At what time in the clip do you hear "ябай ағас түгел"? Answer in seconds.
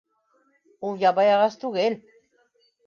1.03-2.01